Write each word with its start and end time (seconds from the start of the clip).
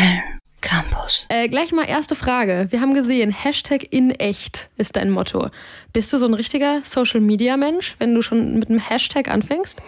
there. 0.00 0.29
Äh, 1.28 1.48
gleich 1.48 1.72
mal 1.72 1.84
erste 1.84 2.14
Frage. 2.14 2.66
Wir 2.70 2.80
haben 2.80 2.94
gesehen, 2.94 3.30
Hashtag 3.30 3.86
in 3.90 4.10
echt 4.10 4.68
ist 4.76 4.96
dein 4.96 5.10
Motto. 5.10 5.50
Bist 5.92 6.12
du 6.12 6.18
so 6.18 6.26
ein 6.26 6.34
richtiger 6.34 6.82
Social-Media-Mensch, 6.84 7.96
wenn 7.98 8.14
du 8.14 8.22
schon 8.22 8.60
mit 8.60 8.70
einem 8.70 8.78
Hashtag 8.78 9.28
anfängst? 9.28 9.82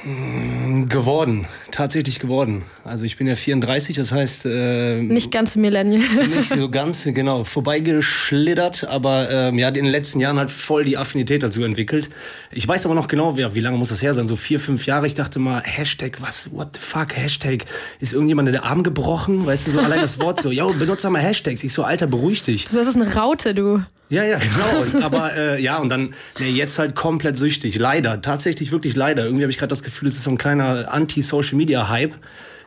Geworden, 0.88 1.46
tatsächlich 1.71 2.19
geworden. 2.19 2.64
Also 2.82 3.04
ich 3.04 3.16
bin 3.16 3.29
ja 3.29 3.37
34, 3.37 3.95
das 3.95 4.11
heißt... 4.11 4.46
Äh, 4.46 5.00
Nicht 5.00 5.30
ganz 5.30 5.54
Millennial. 5.54 6.27
nicht 6.27 6.48
so 6.48 6.68
ganz, 6.68 7.04
genau, 7.04 7.45
vorbeigeschlittert, 7.45 8.84
aber 8.89 9.30
ähm, 9.30 9.61
ja, 9.61 9.68
in 9.68 9.75
den 9.75 9.86
letzten 9.86 10.18
Jahren 10.18 10.39
halt 10.39 10.50
voll 10.50 10.84
die 10.84 10.96
Affinität 10.96 11.45
dazu 11.45 11.62
entwickelt. 11.62 12.11
Ich 12.50 12.66
weiß 12.66 12.84
aber 12.84 12.96
noch 12.96 13.07
genau, 13.07 13.36
wie, 13.36 13.54
wie 13.54 13.61
lange 13.61 13.77
muss 13.79 13.91
das 13.91 14.02
her 14.02 14.12
sein? 14.12 14.27
So 14.27 14.34
vier, 14.34 14.59
fünf 14.59 14.86
Jahre. 14.86 15.07
Ich 15.07 15.14
dachte 15.14 15.39
mal, 15.39 15.62
Hashtag, 15.62 16.20
was, 16.20 16.50
what 16.52 16.70
the 16.75 16.80
fuck, 16.80 17.16
Hashtag? 17.16 17.64
Ist 18.00 18.12
irgendjemand 18.12 18.48
der 18.48 18.64
Arm 18.64 18.82
gebrochen? 18.82 19.46
Weißt 19.46 19.68
du, 19.68 19.70
so 19.70 19.79
allein 19.79 20.00
das 20.00 20.18
Wort 20.18 20.43
so, 20.43 20.50
yo, 20.50 20.73
benutze 20.73 21.11
mal 21.12 21.22
Hashtags. 21.22 21.62
Ich 21.62 21.72
so, 21.72 21.84
Alter, 21.84 22.06
beruhig 22.06 22.42
dich. 22.42 22.68
So, 22.68 22.78
das 22.78 22.88
ist 22.88 22.96
eine 22.96 23.14
Raute, 23.14 23.55
du. 23.55 23.82
Ja, 24.09 24.24
ja, 24.24 24.38
genau. 24.38 24.82
Und, 24.82 25.02
aber 25.02 25.34
äh, 25.34 25.62
ja, 25.62 25.78
und 25.78 25.88
dann 25.88 26.14
nee, 26.38 26.50
jetzt 26.50 26.78
halt 26.78 26.95
komplett 26.95 27.38
süchtig. 27.38 27.77
Leider, 27.78 28.20
tatsächlich 28.20 28.70
wirklich 28.70 28.95
leider. 28.95 29.24
Irgendwie 29.24 29.45
habe 29.45 29.51
ich 29.51 29.59
gerade 29.59 29.70
das 29.70 29.82
Gefühl, 29.82 30.09
es 30.09 30.16
ist 30.16 30.24
so 30.24 30.30
ein 30.30 30.38
kleiner 30.38 30.92
Anti-Social-Media-Hype. 30.92 32.12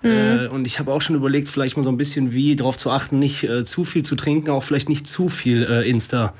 Äh, 0.05 0.47
und 0.47 0.65
ich 0.65 0.79
habe 0.79 0.91
auch 0.93 1.01
schon 1.01 1.15
überlegt, 1.15 1.49
vielleicht 1.49 1.77
mal 1.77 1.83
so 1.83 1.89
ein 1.89 1.97
bisschen 1.97 2.33
wie 2.33 2.55
darauf 2.55 2.77
zu 2.77 2.91
achten, 2.91 3.19
nicht 3.19 3.43
äh, 3.43 3.63
zu 3.63 3.83
viel 3.85 4.03
zu 4.03 4.15
trinken, 4.15 4.49
auch 4.49 4.63
vielleicht 4.63 4.89
nicht 4.89 5.07
zu 5.07 5.29
viel 5.29 5.63
äh, 5.63 5.89
Insta. 5.89 6.33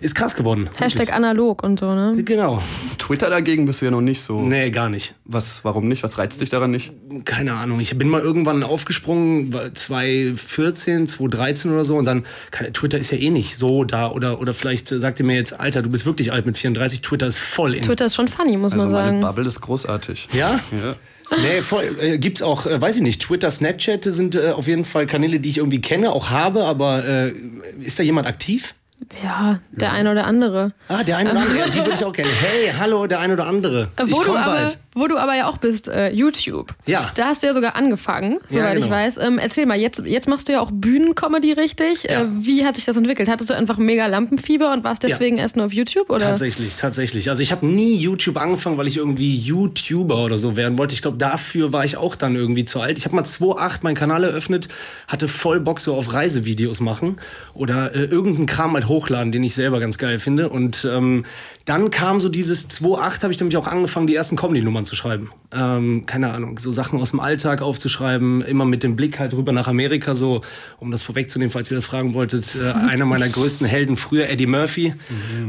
Ist 0.00 0.14
krass 0.14 0.34
geworden. 0.34 0.68
Hashtag 0.80 1.12
analog 1.12 1.62
und 1.62 1.78
so, 1.78 1.94
ne? 1.94 2.08
wirklich. 2.16 2.26
Genau. 2.26 2.60
Twitter 2.98 3.30
dagegen 3.30 3.66
bist 3.66 3.80
du 3.80 3.84
ja 3.84 3.90
noch 3.90 4.00
nicht 4.00 4.22
so. 4.22 4.40
Nee, 4.42 4.70
gar 4.70 4.88
nicht. 4.88 5.14
Was, 5.24 5.64
warum 5.64 5.86
nicht? 5.86 6.02
Was 6.02 6.18
reizt 6.18 6.40
dich 6.40 6.50
daran 6.50 6.70
nicht? 6.72 6.92
Keine 7.24 7.54
Ahnung. 7.54 7.78
Ich 7.78 7.96
bin 7.96 8.08
mal 8.08 8.20
irgendwann 8.20 8.62
aufgesprungen, 8.64 9.52
war 9.52 9.72
2014, 9.72 11.06
2013 11.06 11.70
oder 11.72 11.84
so. 11.84 11.96
Und 11.96 12.04
dann, 12.04 12.24
keine, 12.50 12.72
Twitter 12.72 12.98
ist 12.98 13.12
ja 13.12 13.18
eh 13.18 13.30
nicht 13.30 13.56
so 13.56 13.84
da. 13.84 14.10
Oder, 14.10 14.40
oder 14.40 14.54
vielleicht 14.54 14.90
äh, 14.92 14.98
sagt 14.98 15.20
ihr 15.20 15.26
mir 15.26 15.36
jetzt, 15.36 15.58
Alter, 15.58 15.82
du 15.82 15.90
bist 15.90 16.06
wirklich 16.06 16.32
alt 16.32 16.46
mit 16.46 16.58
34. 16.58 17.02
Twitter 17.02 17.26
ist 17.26 17.38
voll 17.38 17.74
in. 17.74 17.82
Twitter 17.82 18.06
ist 18.06 18.14
schon 18.14 18.28
funny, 18.28 18.56
muss 18.56 18.72
Also 18.72 18.84
man 18.84 18.92
meine 18.92 19.08
sagen. 19.08 19.20
Bubble 19.20 19.46
ist 19.46 19.60
großartig. 19.60 20.28
Ja? 20.32 20.58
Ja. 20.72 20.94
Nee, 21.40 21.62
voll. 21.62 21.96
Äh, 22.00 22.18
gibt's 22.18 22.42
auch, 22.42 22.66
äh, 22.66 22.80
weiß 22.80 22.96
ich 22.96 23.02
nicht, 23.02 23.22
Twitter, 23.22 23.50
Snapchat 23.50 24.04
sind 24.04 24.34
äh, 24.34 24.50
auf 24.50 24.66
jeden 24.66 24.84
Fall 24.84 25.06
Kanäle, 25.06 25.40
die 25.40 25.48
ich 25.48 25.58
irgendwie 25.58 25.80
kenne, 25.80 26.12
auch 26.12 26.30
habe, 26.30 26.64
aber 26.64 27.04
äh, 27.04 27.32
ist 27.80 27.98
da 27.98 28.02
jemand 28.02 28.26
aktiv? 28.26 28.74
Ja, 29.22 29.58
der 29.72 29.92
eine 29.92 30.10
oder 30.12 30.26
andere. 30.26 30.72
Ah, 30.88 31.02
der 31.02 31.16
eine 31.16 31.30
oder 31.30 31.40
andere, 31.40 31.58
ja, 31.58 31.68
die 31.68 31.78
würde 31.78 31.92
ich 31.92 32.04
auch 32.04 32.12
kennen. 32.12 32.30
Hey, 32.40 32.72
hallo, 32.78 33.06
der 33.06 33.20
eine 33.20 33.32
oder 33.34 33.46
andere. 33.46 33.88
Ich 33.96 34.04
Äh, 34.04 34.10
Wo 34.12 34.20
du, 34.22 34.26
komm 34.28 34.36
aber, 34.36 34.52
bald. 34.52 34.78
wo 34.94 35.06
du 35.08 35.18
aber 35.18 35.34
ja 35.34 35.48
auch 35.48 35.56
bist, 35.58 35.88
äh, 35.88 36.10
YouTube. 36.10 36.74
Ja. 36.86 37.10
Da 37.14 37.24
hast 37.26 37.42
du 37.42 37.46
ja 37.46 37.54
sogar 37.54 37.74
angefangen, 37.76 38.38
soweit 38.48 38.76
ich 38.78 38.84
genau. 38.84 38.94
weiß. 38.96 39.18
Ähm, 39.18 39.38
erzähl 39.38 39.66
mal, 39.66 39.78
jetzt, 39.78 40.02
jetzt 40.06 40.28
machst 40.28 40.48
du 40.48 40.52
ja 40.52 40.60
auch 40.60 40.70
Bühnencomedy 40.72 41.52
richtig. 41.52 42.04
Ja. 42.04 42.22
Äh, 42.22 42.26
wie 42.30 42.64
hat 42.64 42.76
sich 42.76 42.84
das 42.84 42.96
entwickelt? 42.96 43.28
Hattest 43.28 43.50
du 43.50 43.54
einfach 43.54 43.76
mega 43.78 44.06
Lampenfieber 44.06 44.72
und 44.72 44.84
warst 44.84 45.02
Ja. 45.02 45.08
deswegen 45.08 45.38
erst 45.38 45.56
nur 45.56 45.66
auf 45.66 45.72
YouTube? 45.72 46.08
Oder? 46.10 46.26
Tatsächlich, 46.26 46.76
tatsächlich. 46.76 47.28
Also 47.28 47.42
ich 47.42 47.50
habe 47.52 47.66
nie 47.66 47.96
YouTube 47.96 48.36
angefangen, 48.36 48.78
weil 48.78 48.86
ich 48.86 48.96
irgendwie 48.98 49.36
YouTuber 49.36 50.24
oder 50.24 50.36
so 50.36 50.56
werden 50.56 50.78
wollte. 50.78 50.94
Ich 50.94 51.02
glaube, 51.02 51.16
dafür 51.18 51.72
war 51.72 51.84
ich 51.84 51.96
auch 51.96 52.14
dann 52.16 52.36
irgendwie 52.36 52.64
zu 52.64 52.80
alt. 52.80 52.98
Ich 52.98 53.04
habe 53.04 53.16
mal 53.16 53.22
2.8 53.24 53.78
meinen 53.82 53.94
Kanal 53.96 54.24
eröffnet, 54.24 54.68
hatte 55.08 55.28
voll 55.28 55.60
Bock 55.60 55.80
so 55.80 55.94
auf 55.96 56.12
Reisevideos 56.12 56.80
machen 56.80 57.18
oder 57.54 57.94
äh, 57.94 58.04
irgendeinen 58.04 58.46
Kram 58.46 58.74
halt 58.74 58.88
hochladen, 59.02 59.32
den 59.32 59.42
ich 59.42 59.54
selber 59.54 59.80
ganz 59.80 59.98
geil 59.98 60.18
finde. 60.18 60.48
Und 60.48 60.86
ähm, 60.90 61.24
dann 61.64 61.90
kam 61.90 62.20
so 62.20 62.28
dieses 62.28 62.68
2.8, 62.68 63.22
habe 63.22 63.32
ich 63.32 63.38
nämlich 63.38 63.56
auch 63.56 63.66
angefangen, 63.66 64.06
die 64.06 64.14
ersten 64.14 64.36
Comedy-Nummern 64.36 64.84
zu 64.84 64.96
schreiben. 64.96 65.30
Ähm, 65.52 66.04
keine 66.06 66.32
Ahnung, 66.32 66.58
so 66.58 66.72
Sachen 66.72 67.00
aus 67.00 67.10
dem 67.10 67.20
Alltag 67.20 67.62
aufzuschreiben, 67.62 68.42
immer 68.42 68.64
mit 68.64 68.82
dem 68.82 68.96
Blick 68.96 69.18
halt 69.18 69.34
rüber 69.34 69.52
nach 69.52 69.68
Amerika, 69.68 70.14
so, 70.14 70.42
um 70.78 70.90
das 70.90 71.02
vorwegzunehmen, 71.02 71.52
falls 71.52 71.70
ihr 71.70 71.76
das 71.76 71.84
fragen 71.84 72.14
wolltet, 72.14 72.56
äh, 72.56 72.72
einer 72.88 73.04
meiner 73.04 73.28
größten 73.28 73.66
Helden 73.66 73.96
früher, 73.96 74.28
Eddie 74.28 74.46
Murphy. 74.46 74.94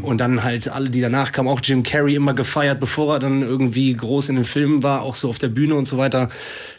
Und 0.02 0.20
dann 0.20 0.44
halt 0.44 0.68
alle, 0.68 0.90
die 0.90 1.02
danach 1.02 1.32
kamen, 1.32 1.48
auch 1.48 1.62
Jim 1.64 1.84
Carrey 1.84 2.16
immer 2.16 2.34
gefeiert, 2.34 2.80
bevor 2.80 3.16
er 3.16 3.20
dann 3.20 3.42
irgendwie 3.42 3.94
groß 3.94 4.30
in 4.30 4.36
den 4.36 4.46
Filmen 4.46 4.84
war, 4.84 5.02
auch 5.02 5.16
so 5.16 5.30
auf 5.30 5.40
der 5.40 5.48
Bühne 5.48 5.76
und 5.76 5.86
so 5.86 5.98
weiter. 5.98 6.30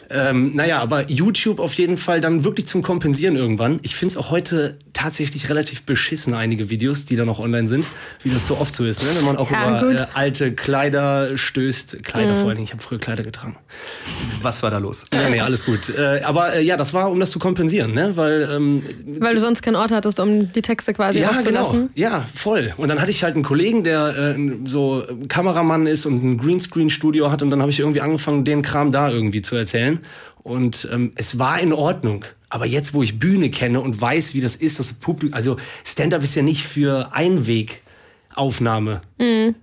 Ähm, 0.09 0.55
naja, 0.55 0.79
aber 0.79 1.09
YouTube 1.09 1.59
auf 1.59 1.73
jeden 1.73 1.97
Fall 1.97 2.21
dann 2.21 2.43
wirklich 2.43 2.67
zum 2.67 2.81
Kompensieren 2.81 3.35
irgendwann. 3.35 3.79
Ich 3.81 3.95
finde 3.95 4.13
es 4.13 4.17
auch 4.17 4.29
heute 4.29 4.77
tatsächlich 4.93 5.49
relativ 5.49 5.83
beschissen, 5.83 6.33
einige 6.33 6.69
Videos, 6.69 7.05
die 7.05 7.15
da 7.15 7.25
noch 7.25 7.39
online 7.39 7.67
sind, 7.67 7.85
wie 8.23 8.29
das 8.29 8.47
so 8.47 8.57
oft 8.57 8.75
so 8.75 8.85
ist, 8.85 9.01
ne? 9.01 9.09
Wenn 9.25 9.35
man 9.35 9.37
auch 9.37 9.51
Ja, 9.51 9.79
über 9.79 9.89
gut. 9.89 10.01
äh, 10.01 10.05
alte 10.13 10.53
Kleider 10.53 11.37
stößt. 11.37 12.03
Kleider 12.03 12.35
vor 12.35 12.47
allen 12.47 12.55
Dingen, 12.55 12.65
ich 12.65 12.71
habe 12.73 12.81
früher 12.81 12.99
Kleider 12.99 13.23
getragen. 13.23 13.57
Was 14.41 14.63
war 14.63 14.71
da 14.71 14.77
los? 14.77 15.05
Nee, 15.11 15.29
nee, 15.29 15.41
alles 15.41 15.65
gut. 15.65 15.89
Äh, 15.89 16.21
aber 16.23 16.55
äh, 16.55 16.61
ja, 16.61 16.77
das 16.77 16.93
war, 16.93 17.11
um 17.11 17.19
das 17.19 17.31
zu 17.31 17.39
kompensieren, 17.39 17.93
ne? 17.93 18.15
weil 18.15 18.49
ähm, 18.51 18.83
Weil 19.19 19.33
du 19.35 19.41
sonst 19.41 19.61
keinen 19.61 19.75
Ort 19.75 19.91
hattest, 19.91 20.19
um 20.19 20.51
die 20.51 20.61
Texte 20.61 20.93
quasi 20.93 21.19
ja, 21.19 21.29
genau. 21.29 21.39
auszulassen. 21.61 21.89
Ja, 21.95 22.25
voll. 22.33 22.73
Und 22.77 22.87
dann 22.89 23.01
hatte 23.01 23.11
ich 23.11 23.23
halt 23.23 23.35
einen 23.35 23.43
Kollegen, 23.43 23.83
der 23.83 24.35
äh, 24.37 24.51
so 24.65 25.03
Kameramann 25.27 25.87
ist 25.87 26.05
und 26.05 26.23
ein 26.23 26.37
Greenscreen-Studio 26.37 27.31
hat. 27.31 27.41
Und 27.41 27.49
dann 27.49 27.61
habe 27.61 27.71
ich 27.71 27.79
irgendwie 27.79 28.01
angefangen, 28.01 28.43
den 28.43 28.61
Kram 28.61 28.91
da 28.91 29.09
irgendwie 29.09 29.41
zu 29.41 29.55
erzählen. 29.55 29.99
Und 30.43 30.87
ähm, 30.91 31.11
es 31.15 31.39
war 31.39 31.59
in 31.59 31.73
Ordnung. 31.73 32.25
Aber 32.49 32.67
jetzt, 32.67 32.93
wo 32.93 33.01
ich 33.01 33.19
Bühne 33.19 33.49
kenne 33.49 33.81
und 33.81 33.99
weiß, 33.99 34.33
wie 34.35 34.41
das 34.41 34.55
ist, 34.55 34.77
das 34.79 34.93
Publikum, 34.93 35.33
also 35.33 35.57
Stand-up 35.83 36.23
ist 36.23 36.35
ja 36.35 36.43
nicht 36.43 36.65
für 36.65 37.11
Einwegaufnahme. 38.35 39.01
Ähm, 39.19 39.55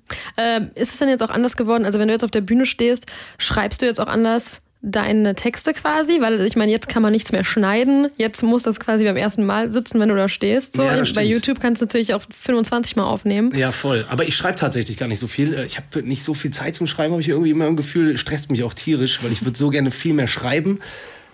ist 0.75 0.93
es 0.93 0.99
denn 0.99 1.09
jetzt 1.09 1.23
auch 1.23 1.31
anders 1.31 1.57
geworden? 1.57 1.85
Also 1.85 1.99
wenn 1.99 2.09
du 2.09 2.15
jetzt 2.15 2.25
auf 2.25 2.31
der 2.31 2.41
Bühne 2.41 2.67
stehst, 2.67 3.07
schreibst 3.39 3.83
du 3.83 3.87
jetzt 3.87 4.01
auch 4.01 4.07
anders 4.07 4.63
deine 4.85 5.35
Texte 5.37 5.73
quasi? 5.75 6.21
Weil 6.21 6.41
ich 6.41 6.57
meine, 6.57 6.73
jetzt 6.73 6.89
kann 6.89 7.03
man 7.03 7.13
nichts 7.13 7.31
mehr 7.33 7.45
schneiden. 7.45 8.09
Jetzt 8.17 8.43
muss 8.43 8.65
das 8.65 8.81
quasi 8.81 9.05
beim 9.05 9.17
ersten 9.17 9.45
Mal 9.45 9.71
sitzen, 9.71 10.01
wenn 10.01 10.09
du 10.09 10.17
da 10.17 10.29
stehst. 10.29 10.77
So, 10.77 10.83
Ja, 10.83 10.97
bei 10.97 11.05
stimmt. 11.05 11.27
YouTube 11.29 11.61
kannst 11.61 11.81
du 11.81 11.87
natürlich 11.87 12.15
auch 12.15 12.23
25 12.37 12.97
Mal 12.97 13.05
aufnehmen. 13.05 13.55
Ja, 13.57 13.71
voll. 13.71 14.07
Aber 14.09 14.25
ich 14.27 14.37
schreibe 14.37 14.57
tatsächlich 14.59 14.97
gar 14.97 15.07
nicht 15.07 15.21
so 15.21 15.27
viel. 15.29 15.55
Äh, 15.55 15.67
Ich 15.67 15.77
habe 15.77 16.03
nicht 16.03 16.25
so 16.25 16.35
viel 16.35 16.51
Zeit 16.51 16.75
zum 16.75 16.87
Schreiben, 16.87 17.13
habe 17.13 17.23
ich 17.23 17.29
irgendwie 17.29 17.51
immer 17.51 17.67
ein 17.67 17.77
Gefühl, 17.77 18.17
stresst 18.17 18.51
mich 18.51 18.65
auch 18.65 18.75
tierisch, 18.75 19.23
weil 19.23 19.31
ich 19.33 19.45
würde 19.45 19.57
so 19.57 19.71
gerne 19.71 19.91
viel 19.91 20.15
mehr 20.15 20.27
schreiben. 20.27 20.81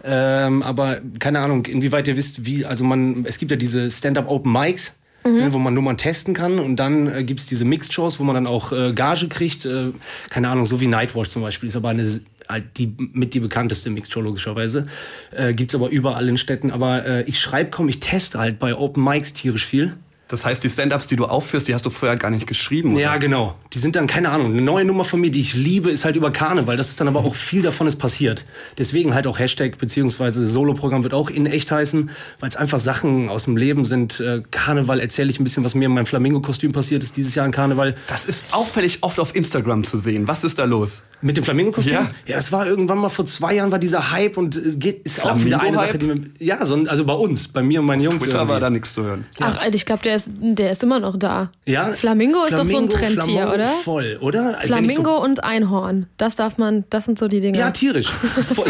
Ähm, 0.04 0.62
aber 0.62 1.00
keine 1.18 1.40
Ahnung, 1.40 1.66
inwieweit 1.66 2.06
ihr 2.06 2.16
wisst, 2.16 2.46
wie, 2.46 2.64
also 2.64 2.84
man, 2.84 3.24
es 3.26 3.38
gibt 3.38 3.50
ja 3.50 3.56
diese 3.56 3.90
Stand-up 3.90 4.28
Open 4.28 4.52
Mics. 4.52 4.94
Ne, 5.24 5.52
wo 5.52 5.58
man 5.58 5.74
Nummern 5.74 5.98
testen 5.98 6.32
kann 6.32 6.58
und 6.58 6.76
dann 6.76 7.06
äh, 7.12 7.22
gibt's 7.22 7.44
diese 7.44 7.66
Mixed-Shows, 7.66 8.18
wo 8.18 8.24
man 8.24 8.34
dann 8.34 8.46
auch 8.46 8.72
äh, 8.72 8.92
Gage 8.94 9.28
kriegt. 9.28 9.66
Äh, 9.66 9.90
keine 10.30 10.48
Ahnung, 10.48 10.64
so 10.64 10.80
wie 10.80 10.86
Nightwatch 10.86 11.28
zum 11.28 11.42
Beispiel, 11.42 11.68
ist 11.68 11.76
aber 11.76 11.90
eine 11.90 12.08
halt 12.48 12.78
die 12.78 12.94
mit 13.12 13.34
die 13.34 13.40
bekannteste 13.40 13.90
Mixed-Show 13.90 14.20
logischerweise. 14.20 14.86
Äh, 15.30 15.54
gibt's 15.54 15.74
aber 15.74 15.90
überall 15.90 16.28
in 16.28 16.38
Städten. 16.38 16.70
Aber 16.70 17.04
äh, 17.04 17.22
ich 17.24 17.40
schreibe 17.40 17.70
kaum, 17.70 17.88
ich 17.88 18.00
teste 18.00 18.38
halt 18.38 18.58
bei 18.58 18.74
Open 18.74 19.04
Mics 19.04 19.34
tierisch 19.34 19.66
viel. 19.66 19.96
Das 20.28 20.44
heißt, 20.44 20.62
die 20.62 20.68
Stand-Ups, 20.68 21.06
die 21.06 21.16
du 21.16 21.24
aufführst, 21.24 21.68
die 21.68 21.74
hast 21.74 21.86
du 21.86 21.90
vorher 21.90 22.18
gar 22.18 22.30
nicht 22.30 22.46
geschrieben. 22.46 22.92
Oder? 22.92 23.00
Ja, 23.02 23.16
genau. 23.16 23.54
Die 23.72 23.78
sind 23.78 23.96
dann, 23.96 24.06
keine 24.06 24.28
Ahnung, 24.28 24.52
eine 24.52 24.60
neue 24.60 24.84
Nummer 24.84 25.04
von 25.04 25.20
mir, 25.22 25.30
die 25.30 25.40
ich 25.40 25.54
liebe, 25.54 25.90
ist 25.90 26.04
halt 26.04 26.16
über 26.16 26.30
Karneval. 26.30 26.76
Das 26.76 26.90
ist 26.90 27.00
dann 27.00 27.08
aber 27.08 27.20
auch 27.20 27.34
viel 27.34 27.62
davon 27.62 27.86
ist 27.86 27.96
passiert. 27.96 28.44
Deswegen 28.76 29.14
halt 29.14 29.26
auch 29.26 29.38
Hashtag 29.38 29.78
beziehungsweise 29.78 30.46
Solo-Programm 30.46 31.02
wird 31.02 31.14
auch 31.14 31.30
in 31.30 31.46
echt 31.46 31.70
heißen, 31.72 32.10
weil 32.40 32.48
es 32.50 32.56
einfach 32.56 32.78
Sachen 32.78 33.30
aus 33.30 33.44
dem 33.46 33.56
Leben 33.56 33.86
sind. 33.86 34.20
Äh, 34.20 34.42
Karneval 34.50 35.00
erzähle 35.00 35.30
ich 35.30 35.40
ein 35.40 35.44
bisschen, 35.44 35.64
was 35.64 35.74
mir 35.74 35.86
in 35.86 35.92
meinem 35.92 36.04
Flamingo-Kostüm 36.06 36.72
passiert 36.72 37.02
ist 37.02 37.16
dieses 37.16 37.34
Jahr 37.34 37.46
an 37.46 37.52
Karneval. 37.52 37.94
Das 38.08 38.26
ist 38.26 38.44
auffällig 38.52 38.98
oft 39.02 39.18
auf 39.20 39.34
Instagram 39.34 39.84
zu 39.84 39.96
sehen. 39.96 40.28
Was 40.28 40.44
ist 40.44 40.58
da 40.58 40.64
los? 40.64 41.00
Mit 41.22 41.36
dem 41.38 41.42
Flamingo-Kostüm? 41.44 41.94
Ja. 41.94 42.10
ja, 42.26 42.36
es 42.36 42.52
war 42.52 42.66
irgendwann 42.66 42.98
mal 42.98 43.08
vor 43.08 43.24
zwei 43.24 43.54
Jahren 43.54 43.72
war 43.72 43.78
dieser 43.78 44.10
Hype 44.10 44.36
und 44.36 44.54
es 44.56 44.78
geht, 44.78 45.06
ist 45.06 45.24
auch 45.24 45.42
wieder 45.42 45.60
eine 45.62 45.76
Sache, 45.78 45.96
die 45.98 46.06
mir, 46.06 46.14
ja, 46.38 46.64
so, 46.66 46.74
ein- 46.74 46.86
also 46.86 47.04
bei 47.06 47.14
uns, 47.14 47.48
bei 47.48 47.62
mir 47.62 47.80
und 47.80 47.86
meinen 47.86 48.02
Jungs. 48.02 48.22
Twitter 48.22 48.36
irgendwie. 48.38 48.52
war 48.52 48.60
da 48.60 48.68
nichts 48.70 48.92
zu 48.92 49.02
hören. 49.04 49.24
Ach, 49.40 49.56
Alter, 49.56 49.74
ich 49.74 49.86
glaube, 49.86 50.02
der 50.02 50.17
ist, 50.18 50.28
der 50.40 50.70
ist 50.70 50.82
immer 50.82 51.00
noch 51.00 51.18
da. 51.18 51.50
Ja? 51.64 51.86
Flamingo 51.86 52.44
ist 52.44 52.52
doch 52.52 52.58
so 52.58 52.62
ein 52.62 52.68
Flamingo, 52.68 52.96
Trendtier, 52.96 53.22
Flamingo 53.22 53.54
oder? 53.54 53.66
Voll, 53.84 54.18
oder? 54.20 54.40
Also 54.46 54.58
ich 54.62 54.68
so- 54.68 54.74
Flamingo 54.74 55.24
und 55.24 55.44
Einhorn. 55.44 56.06
Das 56.18 56.36
darf 56.36 56.58
man, 56.58 56.84
das 56.90 57.04
sind 57.06 57.18
so 57.18 57.28
die 57.28 57.40
Dinge. 57.40 57.58
Ja, 57.58 57.70
tierisch. 57.70 58.10
Ich 58.38 58.46
zwei- 58.46 58.64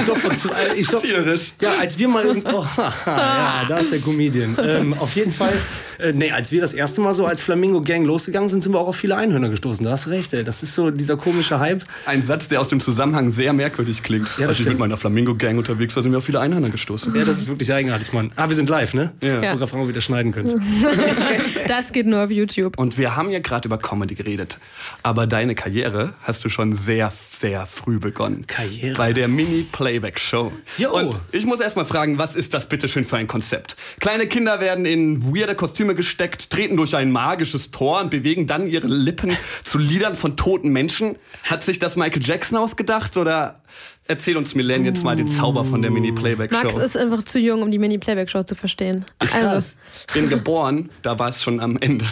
ich 0.76 0.86
glaub, 0.88 1.02
Tierisch. 1.02 1.52
Ja, 1.60 1.70
als 1.80 1.98
wir 1.98 2.08
mal 2.08 2.24
oh, 2.28 2.64
ja, 3.06 3.64
da 3.68 3.78
ist 3.78 3.92
der 3.92 3.98
Comedian. 4.00 4.56
Ähm, 4.62 4.94
auf 4.94 5.14
jeden 5.16 5.32
Fall, 5.32 5.52
äh, 5.98 6.12
nee, 6.12 6.30
als 6.30 6.52
wir 6.52 6.60
das 6.60 6.74
erste 6.74 7.00
Mal 7.00 7.14
so 7.14 7.26
als 7.26 7.40
Flamingo 7.40 7.80
Gang 7.82 8.06
losgegangen 8.06 8.48
sind, 8.48 8.62
sind 8.62 8.72
wir 8.72 8.80
auch 8.80 8.88
auf 8.88 8.96
viele 8.96 9.16
Einhörner 9.16 9.48
gestoßen. 9.48 9.84
Da 9.84 9.92
hast 9.92 10.06
du 10.06 10.10
recht, 10.10 10.32
ey. 10.34 10.44
Das 10.44 10.62
ist 10.62 10.74
so 10.74 10.90
dieser 10.90 11.16
komische 11.16 11.58
Hype. 11.58 11.82
Ein 12.06 12.22
Satz, 12.22 12.48
der 12.48 12.60
aus 12.60 12.68
dem 12.68 12.80
Zusammenhang 12.80 13.30
sehr 13.30 13.52
merkwürdig 13.52 14.02
klingt. 14.02 14.28
Ja, 14.38 14.46
das 14.46 14.48
Als 14.56 14.60
ich 14.60 14.66
mit 14.66 14.78
meiner 14.78 14.96
Flamingo-Gang 14.96 15.58
unterwegs 15.58 15.96
war, 15.96 16.02
sind 16.02 16.12
wir 16.12 16.18
auf 16.18 16.24
viele 16.24 16.40
Einhörner 16.40 16.70
gestoßen. 16.70 17.14
Ja, 17.14 17.24
das 17.24 17.38
ist 17.38 17.48
wirklich 17.48 17.72
eigenartig, 17.72 18.12
Mann. 18.12 18.32
Ah, 18.36 18.48
wir 18.48 18.56
sind 18.56 18.68
live, 18.68 18.94
ne? 18.94 19.12
Ja. 19.22 19.42
Ja. 19.42 19.54
Wo 19.54 19.56
Refrain 19.58 19.88
wieder 19.88 20.00
schneiden 20.00 20.32
könnt. 20.32 20.52
Das 21.68 21.92
geht 21.92 22.06
nur 22.06 22.24
auf 22.24 22.30
YouTube. 22.30 22.78
Und 22.78 22.96
wir 22.98 23.16
haben 23.16 23.30
ja 23.30 23.40
gerade 23.40 23.68
über 23.68 23.78
Comedy 23.78 24.14
geredet. 24.14 24.58
Aber 25.02 25.26
deine 25.26 25.54
Karriere 25.54 26.14
hast 26.22 26.44
du 26.44 26.48
schon 26.48 26.72
sehr, 26.72 27.12
sehr 27.30 27.66
früh 27.66 27.98
begonnen. 27.98 28.46
Karriere? 28.46 28.96
Bei 28.96 29.12
der 29.12 29.28
Mini-Playback-Show. 29.28 30.52
Jo. 30.78 30.92
Und 30.92 31.20
ich 31.32 31.44
muss 31.44 31.60
erst 31.60 31.76
mal 31.76 31.84
fragen, 31.84 32.18
was 32.18 32.36
ist 32.36 32.54
das 32.54 32.68
bitte 32.68 32.88
schön 32.88 33.04
für 33.04 33.16
ein 33.16 33.26
Konzept? 33.26 33.76
Kleine 34.00 34.26
Kinder 34.26 34.60
werden 34.60 34.86
in 34.86 35.34
weirde 35.34 35.54
Kostüme 35.54 35.94
gesteckt, 35.94 36.50
treten 36.50 36.76
durch 36.76 36.96
ein 36.96 37.10
magisches 37.10 37.70
Tor 37.70 38.00
und 38.00 38.10
bewegen 38.10 38.46
dann 38.46 38.66
ihre 38.66 38.86
Lippen 38.86 39.36
zu 39.64 39.78
Liedern 39.78 40.14
von 40.14 40.36
toten 40.36 40.70
Menschen. 40.70 41.16
Hat 41.44 41.62
sich 41.62 41.78
das 41.78 41.96
Michael 41.96 42.22
Jackson 42.22 42.58
ausgedacht 42.58 43.16
oder 43.16 43.62
Erzähl 44.06 44.36
uns 44.36 44.54
Millennials 44.54 45.02
mal 45.02 45.16
den 45.16 45.28
Zauber 45.28 45.64
von 45.64 45.82
der 45.82 45.90
Mini-Playback-Show. 45.90 46.62
Max 46.62 46.76
ist 46.76 46.96
einfach 46.96 47.22
zu 47.24 47.38
jung, 47.38 47.62
um 47.62 47.70
die 47.70 47.78
Mini-Playback-Show 47.78 48.42
zu 48.44 48.54
verstehen. 48.54 49.04
Ist 49.22 49.34
Also, 49.34 49.46
krass. 49.48 49.76
Bin 50.14 50.30
geboren, 50.30 50.88
da 51.02 51.18
war 51.18 51.28
es 51.28 51.42
schon 51.42 51.60
am 51.60 51.76
Ende. 51.76 52.06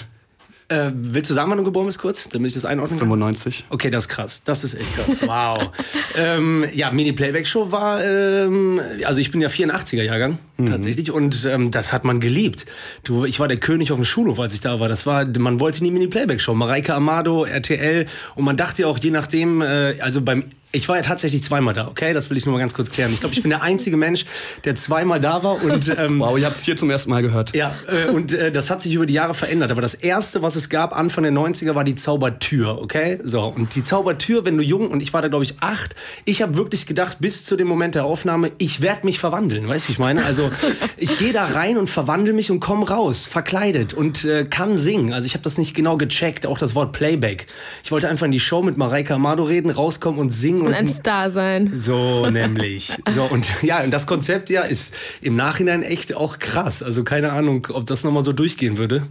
Äh, 0.68 0.90
willst 0.94 1.30
du 1.30 1.34
sagen, 1.34 1.48
wann 1.48 1.58
du 1.58 1.64
geboren 1.64 1.86
bist, 1.86 2.00
kurz, 2.00 2.28
damit 2.28 2.48
ich 2.48 2.54
das 2.54 2.64
einordnen 2.64 2.98
kann? 2.98 3.06
95. 3.06 3.66
Okay, 3.70 3.88
das 3.88 4.04
ist 4.04 4.08
krass. 4.08 4.42
Das 4.42 4.64
ist 4.64 4.74
echt 4.74 4.96
krass. 4.96 5.18
Wow. 5.24 5.70
ähm, 6.16 6.64
ja, 6.74 6.90
Mini-Playback-Show 6.90 7.70
war, 7.70 8.04
ähm, 8.04 8.80
also 9.04 9.20
ich 9.20 9.30
bin 9.30 9.40
ja 9.40 9.48
84er-Jahrgang 9.48 10.38
tatsächlich 10.66 11.12
und 11.12 11.44
ähm, 11.44 11.70
das 11.70 11.92
hat 11.92 12.04
man 12.04 12.18
geliebt. 12.18 12.66
Du, 13.04 13.24
ich 13.24 13.38
war 13.38 13.46
der 13.46 13.58
König 13.58 13.92
auf 13.92 13.98
dem 13.98 14.04
Schulhof, 14.04 14.40
als 14.40 14.54
ich 14.54 14.60
da 14.60 14.80
war. 14.80 14.88
Das 14.88 15.06
war, 15.06 15.24
man 15.24 15.60
wollte 15.60 15.84
die 15.84 15.90
Mini-Playback-Show. 15.90 16.54
Mareike 16.54 16.94
Amado, 16.94 17.44
RTL 17.44 18.06
und 18.34 18.44
man 18.44 18.56
dachte 18.56 18.82
ja 18.82 18.88
auch, 18.88 18.98
je 18.98 19.10
nachdem, 19.12 19.62
äh, 19.62 20.00
also 20.00 20.20
beim 20.20 20.44
ich 20.72 20.88
war 20.88 20.96
ja 20.96 21.02
tatsächlich 21.02 21.42
zweimal 21.42 21.74
da, 21.74 21.88
okay? 21.88 22.12
Das 22.12 22.28
will 22.28 22.36
ich 22.36 22.44
nur 22.44 22.52
mal 22.52 22.58
ganz 22.58 22.74
kurz 22.74 22.90
klären. 22.90 23.12
Ich 23.12 23.20
glaube, 23.20 23.34
ich 23.34 23.42
bin 23.42 23.50
der 23.50 23.62
einzige 23.62 23.96
Mensch, 23.96 24.24
der 24.64 24.74
zweimal 24.74 25.20
da 25.20 25.42
war 25.42 25.62
und 25.62 25.88
ähm, 25.98 26.20
Wow, 26.20 26.38
ihr 26.38 26.46
habt 26.46 26.56
es 26.56 26.64
hier 26.64 26.76
zum 26.76 26.90
ersten 26.90 27.10
Mal 27.10 27.22
gehört. 27.22 27.54
ja, 27.54 27.74
äh, 27.86 28.10
und 28.10 28.32
äh, 28.32 28.50
das 28.52 28.68
hat 28.70 28.82
sich 28.82 28.94
über 28.94 29.06
die 29.06 29.14
Jahre 29.14 29.34
verändert. 29.34 29.70
Aber 29.70 29.80
das 29.80 29.94
erste, 29.94 30.42
was 30.42 30.56
es 30.56 30.68
gab, 30.68 30.94
Anfang 30.94 31.24
der 31.24 31.32
90er, 31.32 31.74
war 31.74 31.84
die 31.84 31.94
Zaubertür, 31.94 32.80
okay? 32.82 33.18
So, 33.24 33.42
und 33.44 33.74
die 33.74 33.82
Zaubertür, 33.82 34.44
wenn 34.44 34.56
du 34.56 34.62
jung, 34.62 34.90
und 34.90 35.02
ich 35.02 35.12
war 35.12 35.22
da, 35.22 35.28
glaube 35.28 35.44
ich, 35.44 35.54
acht, 35.60 35.94
ich 36.24 36.42
habe 36.42 36.56
wirklich 36.56 36.86
gedacht, 36.86 37.18
bis 37.20 37.44
zu 37.44 37.56
dem 37.56 37.68
Moment 37.68 37.94
der 37.94 38.04
Aufnahme, 38.04 38.50
ich 38.58 38.80
werde 38.80 39.06
mich 39.06 39.18
verwandeln, 39.18 39.68
weißt 39.68 39.84
du, 39.84 39.88
wie 39.88 39.92
ich 39.92 39.98
meine? 39.98 40.24
Also, 40.24 40.50
ich 40.96 41.16
gehe 41.16 41.32
da 41.32 41.46
rein 41.46 41.78
und 41.78 41.88
verwandle 41.88 42.32
mich 42.32 42.50
und 42.50 42.60
komme 42.60 42.88
raus, 42.88 43.26
verkleidet 43.26 43.94
und 43.94 44.24
äh, 44.24 44.44
kann 44.44 44.76
singen. 44.76 45.12
Also, 45.12 45.26
ich 45.26 45.34
habe 45.34 45.42
das 45.42 45.58
nicht 45.58 45.74
genau 45.74 45.96
gecheckt, 45.96 46.46
auch 46.46 46.58
das 46.58 46.74
Wort 46.74 46.92
Playback. 46.92 47.46
Ich 47.84 47.92
wollte 47.92 48.08
einfach 48.08 48.26
in 48.26 48.32
die 48.32 48.40
Show 48.40 48.62
mit 48.62 48.76
Mareike 48.76 49.14
Amado 49.14 49.44
reden, 49.44 49.70
rauskommen 49.70 50.18
und 50.20 50.30
singen. 50.30 50.55
Und 50.62 50.74
ein 50.74 50.88
Star 50.88 51.30
sein. 51.30 51.72
So 51.76 52.26
nämlich. 52.30 52.92
So 53.08 53.24
und 53.24 53.62
ja, 53.62 53.82
und 53.82 53.90
das 53.90 54.06
Konzept 54.06 54.50
ja 54.50 54.62
ist 54.62 54.94
im 55.20 55.36
Nachhinein 55.36 55.82
echt 55.82 56.14
auch 56.14 56.38
krass. 56.38 56.82
Also 56.82 57.04
keine 57.04 57.32
Ahnung, 57.32 57.66
ob 57.72 57.86
das 57.86 58.04
nochmal 58.04 58.24
so 58.24 58.32
durchgehen 58.32 58.78
würde. 58.78 59.02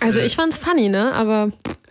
Also 0.00 0.20
ich 0.20 0.36
fand's 0.36 0.58
funny, 0.58 0.88
ne? 0.88 1.12
Aber 1.14 1.50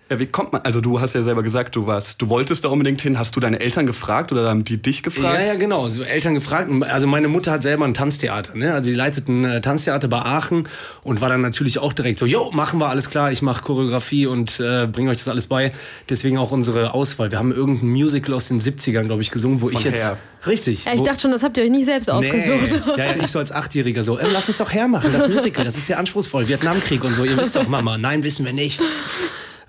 Ja, 0.10 0.18
wie 0.18 0.26
kommt 0.26 0.54
man? 0.54 0.64
Also 0.64 0.82
du 0.82 1.00
hast 1.00 1.14
ja 1.14 1.22
selber 1.22 1.44
gesagt, 1.44 1.76
du 1.76 1.86
warst, 1.86 2.20
du 2.20 2.30
wolltest 2.30 2.66
da 2.66 2.70
unbedingt 2.70 3.00
hin. 3.00 3.20
Hast 3.20 3.36
du 3.36 3.40
deine 3.40 3.60
Eltern 3.60 3.86
gefragt 3.86 4.32
oder 4.32 4.50
haben 4.50 4.64
die 4.64 4.82
dich 4.82 5.04
gefragt? 5.04 5.40
Ja, 5.40 5.46
ja, 5.46 5.54
genau. 5.54 5.88
So 5.88 6.02
Eltern 6.02 6.34
gefragt. 6.34 6.72
Also 6.90 7.06
meine 7.06 7.28
Mutter 7.28 7.52
hat 7.52 7.62
selber 7.62 7.86
ein 7.86 7.94
Tanztheater. 7.94 8.56
Ne? 8.56 8.74
Also 8.74 8.90
die 8.90 8.96
leitet 8.96 9.28
ein 9.28 9.46
äh, 9.46 9.62
Tanztheater 9.62 10.08
bei 10.08 10.18
Aachen 10.18 10.68
und 11.04 11.22
war 11.22 11.30
dann 11.30 11.42
natürlich 11.42 11.78
auch 11.78 11.94
direkt 11.94 12.18
so, 12.18 12.26
jo, 12.26 12.50
machen 12.54 12.80
wir 12.80 12.90
alles 12.90 13.12
klar. 13.12 13.32
Ich 13.32 13.44
mache 13.44 13.64
Choreografie 13.64 14.26
und 14.26 14.60
äh, 14.60 14.88
bringe 14.88 15.12
euch 15.12 15.18
das 15.18 15.28
alles 15.28 15.46
bei. 15.46 15.72
Deswegen 16.10 16.40
auch 16.40 16.52
unsere 16.52 16.96
Auswahl. 16.96 17.30
Wir 17.30 17.38
haben 17.38 17.52
irgendein 17.52 17.90
Musical 17.90 18.34
aus 18.34 18.48
den 18.48 18.60
70ern, 18.60 19.04
glaube 19.04 19.22
ich, 19.22 19.30
gesungen, 19.30 19.62
wo 19.62 19.70
ich 19.70 19.84
jetzt 19.84 20.04
Hair. 20.04 20.18
richtig. 20.48 20.86
ja, 20.86 20.94
ich 20.94 21.02
wo, 21.02 21.04
dachte 21.04 21.22
schon, 21.22 21.32
das 21.32 21.44
habt 21.44 21.56
ihr 21.58 21.64
euch 21.64 21.70
nicht 21.70 21.86
selbst 21.86 22.10
ausgesucht. 22.10 22.88
Nee. 22.88 22.98
Ja, 22.98 23.06
ja, 23.06 23.24
ich 23.24 23.28
so 23.28 23.38
als 23.38 23.52
Achtjähriger 23.52 24.02
so, 24.02 24.20
ähm, 24.20 24.30
lass 24.34 24.48
uns 24.48 24.58
doch 24.58 24.72
hermachen, 24.72 25.14
das 25.14 25.28
Musical, 25.28 25.66
das 25.66 25.78
ist 25.78 25.88
ja 25.88 25.98
anspruchsvoll, 25.98 26.48
Vietnamkrieg 26.48 27.04
und 27.04 27.14
so, 27.14 27.24
ihr 27.24 27.38
wisst 27.38 27.56
doch, 27.56 27.68
Mama. 27.68 28.00
Nein, 28.00 28.24
wissen 28.24 28.44
wir 28.44 28.54
nicht. 28.54 28.82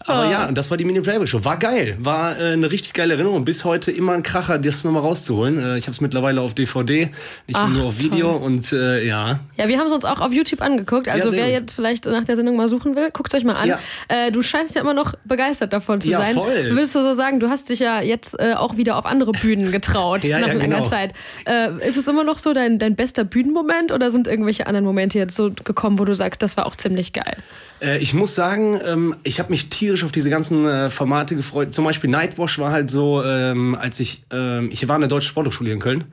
Aber 0.07 0.31
ja, 0.31 0.47
und 0.49 0.57
das 0.57 0.71
war 0.71 0.79
die 0.79 0.85
Mini-Playback-Show. 0.87 1.45
War 1.45 1.59
geil. 1.59 1.97
War 2.01 2.39
äh, 2.39 2.53
eine 2.55 2.71
richtig 2.71 2.95
geile 2.95 3.13
Erinnerung. 3.15 3.45
Bis 3.45 3.65
heute 3.67 3.91
immer 3.91 4.13
ein 4.15 4.23
Kracher, 4.23 4.59
das 4.59 4.83
nochmal 4.83 5.03
rauszuholen. 5.03 5.59
Äh, 5.59 5.77
ich 5.77 5.85
habe 5.85 5.91
es 5.93 6.01
mittlerweile 6.01 6.41
auf 6.41 6.55
DVD, 6.55 7.11
nicht 7.47 7.55
Ach, 7.55 7.69
nur 7.69 7.85
auf 7.87 7.99
Video. 7.99 8.31
Und 8.35 8.73
äh, 8.73 9.05
ja, 9.07 9.41
Ja, 9.59 9.69
wir 9.69 9.79
haben 9.79 9.89
es 9.89 9.93
uns 9.93 10.07
auch 10.07 10.21
auf 10.21 10.33
YouTube 10.33 10.63
angeguckt. 10.63 11.07
Also 11.09 11.29
sehr 11.29 11.41
wer 11.47 11.51
gut. 11.53 11.61
jetzt 11.61 11.75
vielleicht 11.75 12.07
nach 12.07 12.25
der 12.25 12.37
Sendung 12.37 12.57
mal 12.57 12.67
suchen 12.69 12.97
will, 12.97 13.11
guckt 13.13 13.35
euch 13.35 13.45
mal 13.45 13.57
an. 13.57 13.69
Ja. 13.69 13.79
Äh, 14.09 14.33
du 14.33 14.43
scheinst 14.43 14.75
ja 14.75 14.81
immer 14.81 14.95
noch 14.95 15.13
begeistert 15.27 15.73
davon 15.75 16.01
zu 16.01 16.09
Ja, 16.09 16.21
sein. 16.21 16.35
voll. 16.35 16.71
Würdest 16.71 16.95
du 16.95 17.03
so 17.03 17.13
sagen, 17.13 17.39
du 17.39 17.51
hast 17.51 17.69
dich 17.69 17.81
ja 17.81 18.01
jetzt 18.01 18.41
äh, 18.41 18.55
auch 18.55 18.79
wieder 18.79 18.97
auf 18.97 19.05
andere 19.05 19.33
Bühnen 19.33 19.71
getraut 19.73 20.25
Ja, 20.25 20.39
nach 20.39 20.49
ja, 20.49 20.55
langer 20.55 20.77
genau. 20.77 20.89
Zeit. 20.89 21.13
Äh, 21.47 21.73
ist 21.87 21.99
es 21.99 22.09
immer 22.09 22.25
noch 22.25 22.39
so 22.39 22.55
dein, 22.55 22.79
dein 22.79 22.97
bester 22.97 23.25
Bühnenmoment 23.25 23.93
oder 23.93 24.11
sind 24.11 24.29
irgendwelche 24.29 24.67
anderen 24.67 24.87
Momente 24.87 25.19
jetzt 25.19 25.37
so 25.37 25.51
gekommen, 25.53 25.99
wo 25.99 26.07
du 26.07 26.15
sagst, 26.15 26.43
das 26.43 26.57
war 26.57 26.65
auch 26.67 26.75
ziemlich 26.77 27.13
geil? 27.13 27.37
Ich 27.99 28.13
muss 28.13 28.35
sagen, 28.35 28.79
ähm, 28.87 29.17
ich 29.23 29.39
habe 29.39 29.49
mich 29.49 29.71
tierisch 29.71 29.90
auf 30.05 30.13
diese 30.13 30.31
ganzen 30.31 30.67
äh, 30.67 30.91
Formate 30.91 31.37
gefreut. 31.37 31.75
Zum 31.75 31.85
Beispiel 31.85 32.11
Nightwash 32.11 32.59
war 32.59 32.73
halt 32.73 32.91
so, 32.91 33.23
ähm, 33.25 33.75
als 33.75 34.01
ich, 34.01 34.23
ähm, 34.31 34.71
ich 34.73 34.87
war 34.89 34.97
in 34.97 35.03
der 35.03 35.09
Deutschen 35.09 35.29
Sporthochschule 35.29 35.73
in 35.73 35.79
Köln 35.79 36.05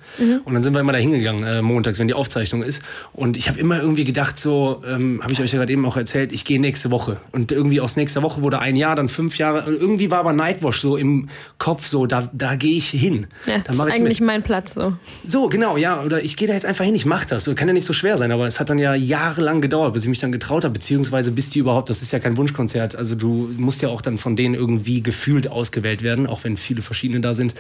und 0.46 0.54
dann 0.54 0.64
sind 0.64 0.74
wir 0.74 0.82
immer 0.82 0.94
da 0.94 0.98
hingegangen, 0.98 1.44
äh, 1.44 1.62
montags, 1.62 2.00
wenn 2.00 2.08
die 2.08 2.14
Aufzeichnung 2.14 2.64
ist. 2.64 2.84
Und 3.14 3.38
ich 3.38 3.50
habe 3.50 3.60
immer 3.60 3.80
irgendwie 3.82 4.04
gedacht, 4.04 4.40
so, 4.40 4.82
ähm, 4.88 5.22
habe 5.24 5.34
ich 5.34 5.42
euch 5.42 5.52
ja 5.52 5.60
gerade 5.60 5.72
eben 5.72 5.86
auch 5.86 5.98
erzählt, 5.98 6.32
ich 6.32 6.46
gehe 6.46 6.60
nächste 6.60 6.92
Woche. 6.92 7.18
Und 7.32 7.52
irgendwie 7.52 7.82
aus 7.82 7.96
nächster 7.96 8.24
Woche 8.24 8.42
wurde 8.42 8.60
ein 8.60 8.76
Jahr, 8.76 8.96
dann 8.96 9.10
fünf 9.10 9.38
Jahre. 9.38 9.66
Und 9.66 9.80
irgendwie 9.80 10.12
war 10.12 10.20
aber 10.20 10.34
Nightwash 10.34 10.82
so 10.82 10.98
im 10.98 11.30
Kopf 11.58 11.86
so, 11.86 12.06
da, 12.06 12.30
da 12.34 12.56
gehe 12.56 12.78
ich 12.78 12.90
hin. 12.90 13.28
Ja, 13.46 13.58
da 13.58 13.64
das 13.68 13.76
ist 13.78 13.88
ich 13.88 13.94
eigentlich 13.94 14.20
mit. 14.20 14.28
mein 14.28 14.44
Platz 14.44 14.74
so. 14.74 14.94
So, 15.24 15.50
genau, 15.50 15.78
ja. 15.78 16.02
Oder 16.02 16.24
ich 16.24 16.38
gehe 16.38 16.48
da 16.48 16.54
jetzt 16.54 16.66
einfach 16.66 16.86
hin, 16.86 16.96
ich 16.96 17.06
mache 17.06 17.28
das. 17.28 17.44
So, 17.44 17.56
kann 17.56 17.68
ja 17.68 17.74
nicht 17.74 17.86
so 17.86 17.94
schwer 17.94 18.18
sein, 18.18 18.32
aber 18.32 18.48
es 18.48 18.60
hat 18.60 18.70
dann 18.70 18.80
ja 18.80 18.94
jahrelang 18.94 19.62
gedauert, 19.62 19.94
bis 19.94 20.04
ich 20.04 20.10
mich 20.10 20.20
dann 20.20 20.32
getraut 20.32 20.64
habe, 20.64 20.74
beziehungsweise 20.74 21.32
bis 21.32 21.50
die 21.50 21.60
überhaupt, 21.60 21.90
das 21.90 22.02
ist 22.02 22.12
ja 22.12 22.20
kein 22.20 22.38
Wunschkonzert. 22.38 22.96
Also 22.96 23.16
du 23.16 23.50
musst 23.68 23.82
ja 23.82 23.90
auch 23.90 24.02
dann 24.02 24.18
von 24.18 24.36
denen 24.36 24.56
irgendwie 24.56 25.04
gefühlt 25.04 25.48
ausgewählt 25.52 26.02
werden, 26.02 26.26
auch 26.26 26.44
wenn 26.46 26.56
viele 26.58 26.82
verschiedene 26.82 27.20
da 27.20 27.34
sind. 27.34 27.54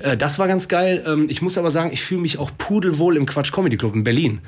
Äh, 0.00 0.16
das 0.16 0.38
war 0.38 0.48
ganz 0.48 0.66
geil. 0.68 1.02
Ähm, 1.06 1.26
ich 1.28 1.40
muss 1.40 1.56
aber 1.56 1.70
sagen, 1.70 1.90
ich 1.92 2.02
fühle 2.02 2.20
mich 2.20 2.36
auch 2.38 2.50
pudelwohl 2.58 3.16
im 3.16 3.24
Quatsch 3.26 3.52
Comedy 3.52 3.76
Club 3.76 3.94
in 3.94 4.02
Berlin. 4.04 4.40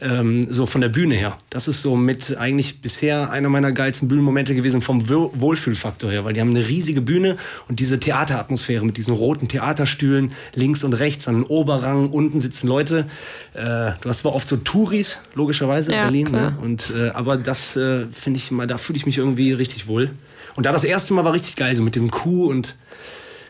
Ähm, 0.00 0.46
so 0.48 0.64
von 0.66 0.80
der 0.80 0.90
Bühne 0.90 1.16
her. 1.16 1.36
Das 1.50 1.66
ist 1.66 1.82
so 1.82 1.96
mit 1.96 2.36
eigentlich 2.36 2.80
bisher 2.80 3.32
einer 3.32 3.48
meiner 3.48 3.72
geilsten 3.72 4.06
Bühnenmomente 4.06 4.54
gewesen 4.54 4.80
vom 4.80 5.08
Wo- 5.08 5.32
Wohlfühlfaktor 5.34 6.08
her, 6.08 6.24
weil 6.24 6.34
die 6.34 6.40
haben 6.40 6.50
eine 6.50 6.68
riesige 6.68 7.00
Bühne 7.00 7.36
und 7.68 7.80
diese 7.80 7.98
Theateratmosphäre 7.98 8.84
mit 8.86 8.96
diesen 8.96 9.12
roten 9.12 9.48
Theaterstühlen 9.48 10.30
links 10.54 10.84
und 10.84 10.92
rechts 10.92 11.26
an 11.26 11.34
den 11.34 11.44
Oberrang, 11.44 12.10
unten 12.10 12.38
sitzen 12.38 12.68
Leute. 12.68 13.06
Äh, 13.54 13.90
du 14.00 14.08
hast 14.08 14.20
zwar 14.20 14.36
oft 14.36 14.46
so 14.46 14.56
Touris, 14.58 15.18
logischerweise 15.34 15.90
in 15.90 15.96
Ja, 15.98 16.04
Berlin, 16.04 16.26
klar. 16.28 16.50
ne? 16.52 16.58
und, 16.62 16.92
äh, 16.96 17.08
aber 17.08 17.36
das 17.36 17.74
äh, 17.76 18.06
finde 18.12 18.36
ich 18.38 18.52
immer, 18.52 18.68
da 18.68 18.78
fühle 18.78 18.98
ich 18.98 19.04
mich 19.06 19.18
irgendwie 19.18 19.50
richtig 19.52 19.88
wohl. 19.88 20.10
Und 20.58 20.64
da 20.64 20.72
das 20.72 20.82
erste 20.82 21.14
Mal 21.14 21.24
war 21.24 21.34
richtig 21.34 21.54
geil, 21.54 21.72
so 21.76 21.84
mit 21.84 21.94
dem 21.94 22.10
Kuh 22.10 22.48
und 22.48 22.74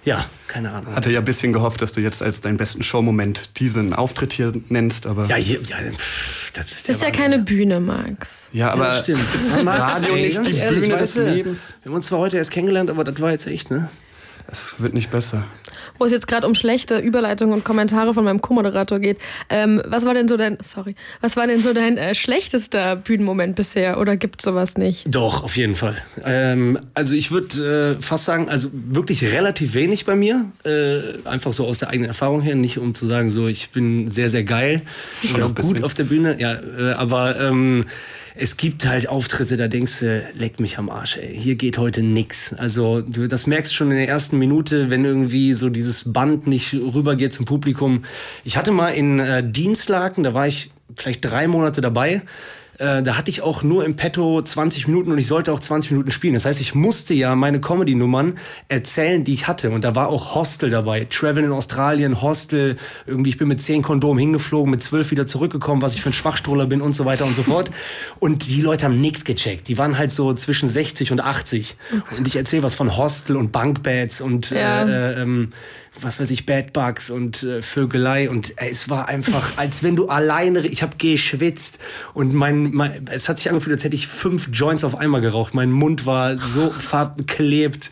ja, 0.05 0.27
keine 0.47 0.73
Ahnung. 0.73 0.95
Hatte 0.95 1.11
ja 1.11 1.21
ein 1.21 1.25
bisschen 1.25 1.55
gehofft, 1.55 1.81
dass 1.81 1.93
du 1.93 2.03
jetzt 2.03 2.23
als 2.23 2.43
deinen 2.43 2.59
besten 2.59 2.83
Showmoment 2.83 3.59
diesen 3.61 3.95
Auftritt 3.95 4.35
hier 4.35 4.53
nennst, 4.69 5.07
aber. 5.07 5.25
ja, 5.25 5.37
hier, 5.37 5.59
ja, 5.63 5.77
pff, 5.91 6.51
das 6.53 6.71
ist 6.71 6.87
ist 6.87 7.03
ja 7.03 7.11
keine 7.11 7.39
Bühne, 7.39 7.81
Max. 7.81 8.51
Ja, 8.53 8.73
aber 8.73 8.89
ja, 8.89 9.03
stimmt. 9.03 9.21
ist 9.35 9.65
Max, 9.65 10.03
Radio 10.03 10.17
ey, 10.17 10.27
nicht 10.27 10.47
die 10.47 10.57
ehrlich, 10.57 10.83
Bühne 10.83 10.99
des 10.99 11.15
Lebens? 11.15 11.75
Wir 11.83 11.89
haben 11.89 11.97
uns 11.97 12.09
zwar 12.09 12.19
heute 12.19 12.37
erst 12.37 12.51
kennengelernt, 12.51 12.91
aber 12.91 13.05
das 13.05 13.19
war 13.23 13.31
jetzt 13.31 13.47
echt, 13.47 13.71
ne? 13.71 13.89
Es 14.51 14.81
wird 14.81 14.95
nicht 14.95 15.11
besser. 15.11 15.45
Wo 15.99 16.07
es 16.07 16.13
jetzt 16.13 16.27
gerade 16.27 16.47
um 16.47 16.55
schlechte 16.55 16.99
Überleitungen 16.99 17.55
und 17.55 17.65
Kommentare 17.65 18.15
von 18.15 18.25
meinem 18.25 18.41
Co-Moderator 18.41 18.99
geht. 18.99 19.19
Ähm, 19.51 19.83
was 19.87 20.07
war 20.07 20.15
denn 20.15 20.27
so 20.27 20.39
dein, 20.39 20.57
sorry, 20.63 20.95
was 21.21 21.37
war 21.37 21.47
denn 21.47 21.61
so 21.61 21.75
dein 21.75 21.99
äh, 21.99 22.15
schlechtester 22.15 22.97
Bühnenmoment 22.97 23.57
bisher 23.57 24.01
oder 24.01 24.17
gibt 24.17 24.41
sowas 24.41 24.79
nicht? 24.79 25.05
Doch, 25.07 25.45
auf 25.45 25.59
jeden 25.59 25.75
Fall. 25.75 25.99
Ähm, 26.25 26.79
also 26.95 27.13
ich 27.15 27.31
würde 27.31 27.97
äh, 27.99 28.03
fast 28.03 28.25
sagen, 28.25 28.49
also 28.49 28.71
wirklich 28.73 29.23
relativ 29.23 29.75
wenig 29.75 30.07
bei 30.07 30.17
mir. 30.17 30.47
Äh, 30.65 31.29
einfach 31.29 31.53
so 31.53 31.67
aus 31.67 31.79
der 31.79 31.91
eigenen 31.91 32.09
Erfahrung 32.09 32.41
her, 32.41 32.55
nicht 32.55 32.79
um 32.79 32.95
zu 32.95 33.05
sagen, 33.05 33.29
so 33.29 33.49
ich 33.49 33.69
bin 33.71 34.09
sehr, 34.09 34.31
sehr 34.31 34.45
geil 34.45 34.81
oder 35.35 35.45
ein 35.45 35.55
bisschen. 35.55 35.77
gut 35.77 35.85
auf 35.85 35.93
der 35.93 36.05
Bühne. 36.05 36.41
Ja, 36.41 36.55
äh, 36.55 36.93
aber 36.93 37.39
ähm, 37.39 37.85
es 38.41 38.57
gibt 38.57 38.87
halt 38.87 39.09
Auftritte, 39.09 39.57
da 39.57 39.67
denkst 39.67 40.01
du, 40.01 40.31
leck 40.35 40.61
mich 40.61 40.79
am 40.79 40.91
Arsch, 40.91 41.17
ey. 41.17 41.37
Hier 41.37 41.57
geht 41.57 41.77
heute 41.77 42.03
nix. 42.03 42.53
Also 42.55 43.01
du, 43.01 43.27
das 43.27 43.49
merkst 43.49 43.75
schon 43.75 43.91
in 43.91 43.97
der 43.97 44.09
ersten 44.09 44.39
Minute, 44.39 44.91
wenn 44.91 45.05
irgendwie 45.05 45.55
so 45.55 45.69
dieses 45.71 46.13
Band 46.13 46.47
nicht 46.47 46.73
rübergeht 46.73 47.33
zum 47.33 47.47
Publikum. 47.47 48.05
Ich 48.45 48.57
hatte 48.57 48.71
mal 48.71 48.91
in 48.91 49.19
äh, 49.19 49.43
Dienstlaken, 49.43 50.23
da 50.23 50.35
war 50.35 50.47
ich 50.47 50.71
vielleicht 50.95 51.25
drei 51.25 51.49
Monate 51.49 51.81
dabei. 51.81 52.23
Äh, 52.79 53.03
da 53.03 53.17
hatte 53.17 53.29
ich 53.31 53.43
auch 53.43 53.63
nur 53.65 53.85
im 53.85 53.97
Petto 53.97 54.41
20 54.41 54.87
Minuten 54.87 55.11
und 55.11 55.19
ich 55.19 55.27
sollte 55.27 55.53
auch 55.53 55.59
20 55.59 55.91
Minuten 55.91 56.11
spielen. 56.13 56.35
Das 56.35 56.45
heißt, 56.45 56.61
ich 56.61 56.75
musste 56.77 57.13
ja 57.13 57.35
meine 57.35 57.61
Comedy-Nummern 57.61 58.39
erzählen, 58.69 59.25
die 59.25 59.33
ich 59.33 59.49
hatte. 59.49 59.71
Und 59.71 59.83
da 59.83 59.95
war 59.97 60.09
auch 60.09 60.37
Hostel 60.37 60.71
dabei. 60.71 61.07
Travel 61.11 61.43
in 61.45 61.53
Australien, 61.53 62.23
Hostel. 62.23 62.77
Irgendwie, 63.07 63.31
ich 63.31 63.37
bin 63.37 63.49
mit 63.49 63.61
10 63.61 63.83
Kondomen 63.83 64.21
hingeflogen, 64.21 64.71
mit 64.71 64.83
12 64.83 65.11
wieder 65.11 65.27
zurückgekommen, 65.27 65.83
was 65.83 65.95
ich 65.95 66.03
für 66.03 66.11
ein 66.11 66.13
Schwachstroller 66.15 66.67
bin 66.67 66.81
und 66.81 66.93
so 66.93 67.05
weiter 67.05 67.25
und 67.27 67.35
so 67.35 67.43
fort. 67.43 67.71
Und 68.21 68.47
die 68.47 68.61
Leute 68.61 68.85
haben 68.85 69.01
nichts 69.01 69.25
gecheckt. 69.25 69.67
Die 69.69 69.77
waren 69.77 69.99
halt 69.99 70.13
so 70.13 70.33
zwischen 70.35 70.69
60 70.69 71.11
und 71.11 71.21
80. 71.21 71.77
Und 72.17 72.29
ich 72.29 72.37
erzähle 72.37 72.63
was 72.63 72.77
von 72.77 72.97
Hostel 72.97 73.37
und 73.37 73.51
Bankbeds 73.51 74.21
und 74.21 74.51
Ja. 74.51 74.85
äh, 74.87 75.23
ähm, 75.23 75.51
was 76.01 76.21
weiß 76.21 76.31
ich, 76.31 76.47
Badbugs 76.47 77.11
und 77.11 77.43
äh, 77.43 77.63
Vögelei 77.63 78.31
und 78.31 78.55
ey, 78.57 78.71
es 78.71 78.89
war 78.89 79.09
einfach, 79.09 79.53
als 79.57 79.83
wenn 79.83 79.97
du 79.97 80.09
alleine, 80.09 80.67
ich 80.67 80.83
habe 80.83 80.97
geschwitzt 80.97 81.79
und 82.15 82.35
mein, 82.35 82.73
mein, 82.73 83.07
es 83.11 83.29
hat 83.29 83.39
sich 83.39 83.49
angefühlt, 83.49 83.75
als 83.75 83.85
hätte 83.85 83.97
ich 83.97 84.07
fünf 84.07 84.49
Joints 84.53 84.85
auf 84.85 84.97
einmal 84.97 85.21
geraucht. 85.21 85.55
Mein 85.55 85.73
Mund 85.73 86.07
war 86.07 86.39
so 86.45 86.71
verklebt. 86.79 87.91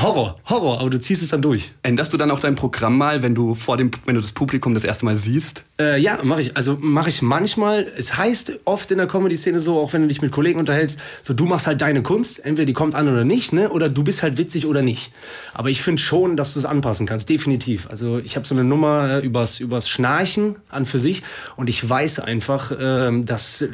Horror, 0.00 0.38
Horror, 0.48 0.80
aber 0.80 0.90
du 0.90 1.00
ziehst 1.00 1.22
es 1.22 1.28
dann 1.28 1.42
durch. 1.42 1.72
Änderst 1.82 2.12
du 2.12 2.16
dann 2.16 2.30
auch 2.30 2.40
dein 2.40 2.56
Programm 2.56 2.96
mal, 2.96 3.22
wenn 3.22 3.34
du 3.34 3.54
vor 3.54 3.76
dem, 3.76 3.90
wenn 4.06 4.14
du 4.14 4.20
das 4.20 4.32
Publikum 4.32 4.74
das 4.74 4.84
erste 4.84 5.04
Mal 5.04 5.16
siehst? 5.16 5.64
Äh, 5.78 6.00
ja, 6.00 6.18
mache 6.22 6.40
ich. 6.40 6.56
Also 6.56 6.78
mache 6.80 7.10
ich 7.10 7.22
manchmal. 7.22 7.86
Es 7.96 8.16
heißt 8.16 8.60
oft 8.64 8.90
in 8.90 8.98
der 8.98 9.06
Comedy-Szene 9.06 9.60
so, 9.60 9.78
auch 9.78 9.92
wenn 9.92 10.02
du 10.02 10.08
dich 10.08 10.22
mit 10.22 10.32
Kollegen 10.32 10.58
unterhältst, 10.58 10.98
so 11.22 11.34
du 11.34 11.44
machst 11.44 11.66
halt 11.66 11.80
deine 11.80 12.02
Kunst, 12.02 12.44
entweder 12.44 12.66
die 12.66 12.72
kommt 12.72 12.94
an 12.94 13.08
oder 13.08 13.24
nicht, 13.24 13.52
ne? 13.52 13.70
Oder 13.70 13.88
du 13.88 14.02
bist 14.02 14.22
halt 14.22 14.36
witzig 14.36 14.66
oder 14.66 14.82
nicht. 14.82 15.12
Aber 15.52 15.70
ich 15.70 15.82
finde 15.82 16.00
schon, 16.00 16.36
dass 16.36 16.54
du 16.54 16.58
es 16.58 16.64
anpassen 16.64 17.06
kannst, 17.06 17.28
definitiv. 17.28 17.41
Definitiv. 17.42 17.88
Also 17.90 18.18
ich 18.18 18.36
habe 18.36 18.46
so 18.46 18.54
eine 18.54 18.62
Nummer 18.62 19.18
äh, 19.18 19.26
übers, 19.26 19.58
übers 19.58 19.88
Schnarchen 19.88 20.56
an 20.68 20.86
für 20.86 21.00
sich 21.00 21.22
und 21.56 21.68
ich 21.68 21.88
weiß 21.88 22.20
einfach, 22.20 22.70
ähm, 22.78 23.26
dass 23.26 23.64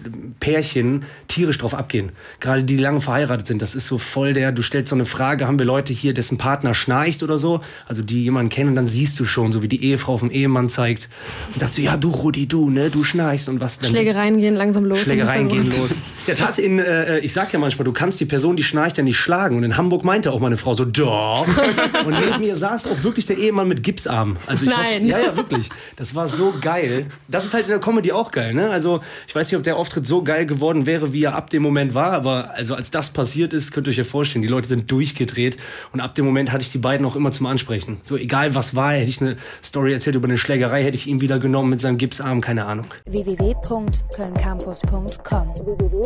Pärchen 0.41 1.05
tierisch 1.29 1.59
drauf 1.59 1.75
abgehen. 1.75 2.13
Gerade 2.41 2.63
die, 2.63 2.77
die 2.77 2.83
lange 2.83 3.03
verheiratet 3.03 3.47
sind, 3.47 3.61
das 3.61 3.75
ist 3.75 3.87
so 3.87 3.99
voll 3.99 4.33
der, 4.33 4.53
du 4.53 4.63
stellst 4.63 4.89
so 4.89 4.97
eine 4.97 5.05
Frage, 5.05 5.47
haben 5.47 5.59
wir 5.59 5.67
Leute 5.67 5.93
hier, 5.93 6.15
dessen 6.15 6.39
Partner 6.39 6.73
schnarcht 6.73 7.23
oder 7.23 7.39
so, 7.39 7.61
also 7.87 8.03
die 8.03 8.25
jemanden 8.25 8.49
kennen, 8.49 8.75
dann 8.75 8.87
siehst 8.87 9.21
du 9.21 9.27
schon, 9.27 9.53
so 9.53 9.63
wie 9.63 9.69
die 9.69 9.85
Ehefrau 9.85 10.17
vom 10.17 10.31
Ehemann 10.31 10.71
zeigt 10.71 11.11
und 11.53 11.61
sagt 11.61 11.75
so, 11.75 11.83
ja 11.83 11.99
du 11.99 12.11
Rudi, 12.11 12.47
du, 12.47 12.71
ne, 12.71 12.89
du 12.89 13.05
schnarchst 13.05 13.51
und 13.51 13.61
was. 13.61 13.81
Dann 13.81 13.91
Schlägereien 13.91 14.39
gehen 14.39 14.55
langsam 14.55 14.87
los. 14.87 15.01
Schlägereien 15.01 15.49
gehen 15.49 15.71
los. 15.79 16.01
Ja, 16.27 16.35
tatsächlich, 16.35 16.81
äh, 16.81 17.19
ich 17.21 17.35
sag 17.35 17.53
ja 17.53 17.59
manchmal, 17.59 17.85
du 17.85 17.93
kannst 17.93 18.19
die 18.21 18.25
Person, 18.25 18.57
die 18.57 18.63
schnarcht, 18.63 18.97
ja 18.97 19.03
nicht 19.03 19.19
schlagen 19.19 19.59
und 19.59 19.65
in 19.65 19.77
Hamburg 19.77 20.05
meinte 20.05 20.33
auch 20.33 20.41
meine 20.41 20.57
Frau 20.57 20.73
so, 20.73 20.87
doch. 20.87 21.47
Und 22.07 22.15
neben 22.21 22.41
mir 22.41 22.57
saß 22.57 22.87
auch 22.87 23.03
wirklich 23.03 23.27
der 23.27 23.39
Ehemann 23.49 23.69
mit 23.69 23.83
Gipsarm. 23.83 24.37
Also 24.47 24.67
ich 24.67 24.71
Nein. 24.71 25.03
Hoffe, 25.03 25.11
ja, 25.11 25.19
ja, 25.19 25.37
wirklich. 25.37 25.71
Das 25.97 26.15
war 26.15 26.29
so 26.29 26.55
geil. 26.61 27.07
Das 27.29 27.45
ist 27.45 27.55
halt 27.55 27.65
in 27.65 27.71
der 27.71 27.81
Comedy 27.81 28.13
auch 28.13 28.31
geil, 28.31 28.55
ne? 28.55 28.71
Also 28.71 29.01
ich 29.27 29.35
weiß 29.35 29.51
nicht, 29.51 29.57
ob 29.57 29.65
der 29.65 29.77
Auftritt 29.77 30.07
so 30.07 30.23
geil 30.23 30.47
geworden 30.47 30.87
wäre, 30.87 31.13
wie 31.13 31.25
er 31.25 31.35
ab 31.35 31.51
dem 31.51 31.63
Moment 31.63 31.95
war, 31.95 32.13
aber 32.13 32.55
also 32.55 32.75
als 32.75 32.91
das 32.91 33.11
passiert 33.11 33.53
ist, 33.53 33.73
könnt 33.73 33.87
ihr 33.87 33.91
euch 33.91 33.97
ja 33.97 34.05
vorstellen, 34.05 34.43
die 34.43 34.49
Leute 34.49 34.69
sind 34.69 34.91
durchgedreht 34.91 35.57
und 35.93 36.01
ab 36.01 36.15
dem 36.15 36.25
Moment 36.25 36.53
hatte 36.53 36.63
ich 36.63 36.71
die 36.71 36.79
beiden 36.79 37.05
auch 37.07 37.17
immer 37.17 37.33
zum 37.33 37.47
Ansprechen. 37.47 37.99
So 38.03 38.17
egal 38.17 38.55
was 38.55 38.75
war, 38.75 38.93
hätte 38.93 39.11
ich 39.11 39.21
eine 39.21 39.37
Story 39.63 39.93
erzählt 39.93 40.17
über 40.17 40.29
eine 40.29 40.39
Schlägerei, 40.39 40.85
hätte 40.85 40.97
ich 40.97 41.07
ihn 41.07 41.21
wieder 41.21 41.39
genommen 41.39 41.69
mit 41.71 41.81
seinem 41.81 41.99
Gipsarm, 41.99 42.41
keine 42.41 42.67
Ahnung. 42.67 42.87
www.kölncampus.com 43.07 45.55
www 45.65 45.99